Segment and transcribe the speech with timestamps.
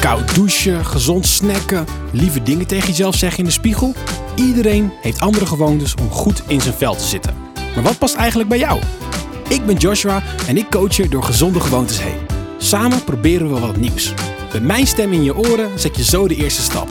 [0.00, 3.94] Koud douchen, gezond snacken, lieve dingen tegen jezelf zeggen in de spiegel.
[4.34, 7.34] Iedereen heeft andere gewoontes om goed in zijn vel te zitten.
[7.74, 8.80] Maar wat past eigenlijk bij jou?
[9.48, 12.16] Ik ben Joshua en ik coach je door gezonde gewoontes heen.
[12.58, 14.14] Samen proberen we wat nieuws.
[14.52, 16.88] Met mijn stem in je oren zet je zo de eerste stap.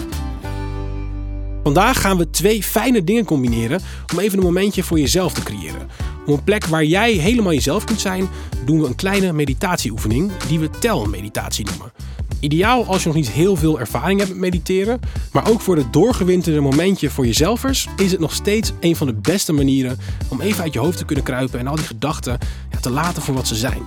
[1.63, 3.81] Vandaag gaan we twee fijne dingen combineren
[4.13, 5.87] om even een momentje voor jezelf te creëren.
[6.25, 8.27] Op een plek waar jij helemaal jezelf kunt zijn,
[8.65, 11.91] doen we een kleine meditatieoefening die we telmeditatie noemen.
[12.39, 14.99] Ideaal als je nog niet heel veel ervaring hebt met mediteren,
[15.31, 19.13] maar ook voor het doorgewinterde momentje voor jezelfers is het nog steeds een van de
[19.13, 22.37] beste manieren om even uit je hoofd te kunnen kruipen en al die gedachten
[22.71, 23.81] ja, te laten voor wat ze zijn.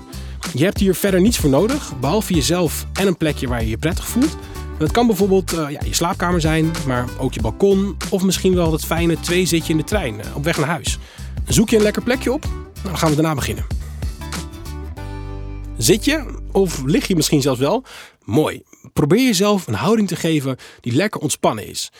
[0.55, 3.79] Je hebt hier verder niets voor nodig, behalve jezelf en een plekje waar je je
[3.79, 4.37] prettig voelt.
[4.79, 8.71] Dat kan bijvoorbeeld uh, ja, je slaapkamer zijn, maar ook je balkon of misschien wel
[8.71, 10.98] dat fijne tweezitje in de trein uh, op weg naar huis.
[11.47, 12.45] Zoek je een lekker plekje op?
[12.45, 13.80] Nou, dan gaan we daarna beginnen.
[15.80, 17.84] Zit je, of lig je misschien zelfs wel?
[18.25, 18.62] Mooi.
[18.93, 21.91] Probeer jezelf een houding te geven die lekker ontspannen is.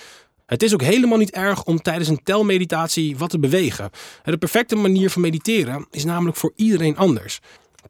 [0.47, 3.91] Het is ook helemaal niet erg om tijdens een telmeditatie wat te bewegen.
[4.25, 7.41] De perfecte manier van mediteren is namelijk voor iedereen anders.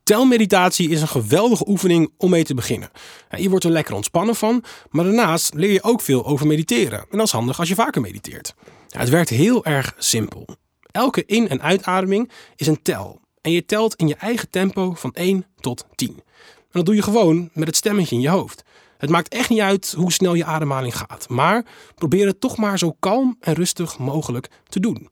[0.03, 2.91] Telmeditatie is een geweldige oefening om mee te beginnen.
[3.37, 6.99] Je wordt er lekker ontspannen van, maar daarnaast leer je ook veel over mediteren.
[6.99, 8.55] En dat is handig als je vaker mediteert.
[8.89, 10.47] Het werkt heel erg simpel.
[10.91, 13.20] Elke in- en uitademing is een tel.
[13.41, 16.09] En je telt in je eigen tempo van 1 tot 10.
[16.09, 16.23] En
[16.71, 18.65] dat doe je gewoon met het stemmetje in je hoofd.
[18.99, 22.79] Het maakt echt niet uit hoe snel je ademhaling gaat, maar probeer het toch maar
[22.79, 25.09] zo kalm en rustig mogelijk te doen.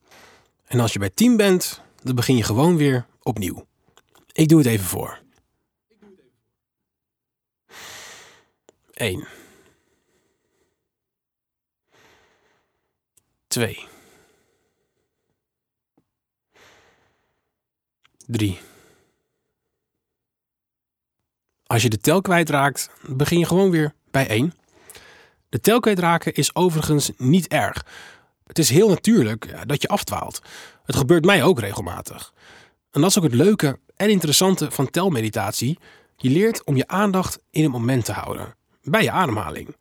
[0.67, 3.67] En als je bij 10 bent, dan begin je gewoon weer opnieuw.
[4.33, 5.21] Ik doe het even voor.
[8.95, 9.27] 1
[13.47, 13.87] 2
[18.31, 18.59] 3
[21.67, 24.55] Als je de tel kwijtraakt, begin je gewoon weer bij 1.
[25.49, 27.87] De tel kwijtraken is overigens niet erg.
[28.47, 30.43] Het is heel natuurlijk dat je afdwaalt.
[30.85, 32.33] Het gebeurt mij ook regelmatig.
[32.91, 35.79] En dat is ook het leuke en interessante van telmeditatie.
[36.17, 39.77] Je leert om je aandacht in het moment te houden, bij je ademhaling.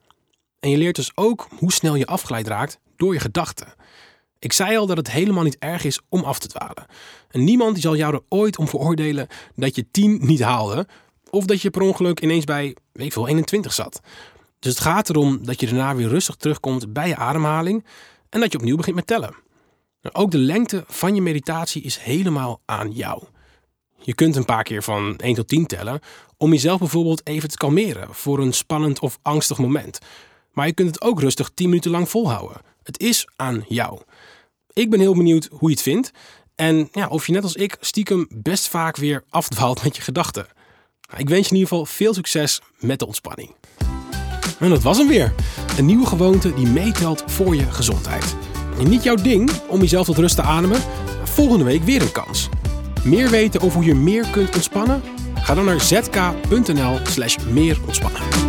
[0.60, 3.74] En je leert dus ook hoe snel je afgeleid raakt door je gedachten.
[4.40, 6.86] Ik zei al dat het helemaal niet erg is om af te dwalen.
[7.30, 10.88] En niemand zal jou er ooit om veroordelen dat je 10 niet haalde,
[11.30, 14.02] of dat je per ongeluk ineens bij, weet veel, 21 zat.
[14.60, 17.86] Dus het gaat erom dat je daarna weer rustig terugkomt bij je ademhaling
[18.30, 19.36] en dat je opnieuw begint met tellen.
[20.12, 23.24] Ook de lengte van je meditatie is helemaal aan jou.
[24.02, 26.00] Je kunt een paar keer van 1 tot 10 tellen
[26.38, 30.00] om jezelf bijvoorbeeld even te kalmeren voor een spannend of angstig moment.
[30.52, 32.62] Maar je kunt het ook rustig 10 minuten lang volhouden.
[32.88, 34.00] Het is aan jou.
[34.74, 36.12] Ik ben heel benieuwd hoe je het vindt
[36.56, 40.48] en ja, of je net als ik stiekem best vaak weer afdwaalt met je gedachten.
[41.18, 43.56] Ik wens je in ieder geval veel succes met de ontspanning.
[44.60, 45.34] En dat was hem weer.
[45.78, 48.36] Een nieuwe gewoonte die meetelt voor je gezondheid.
[48.80, 50.82] En niet jouw ding om jezelf tot rust te ademen,
[51.24, 52.50] volgende week weer een kans.
[53.04, 55.02] Meer weten over hoe je meer kunt ontspannen?
[55.36, 58.47] Ga dan naar zk.nl slash meer ontspannen.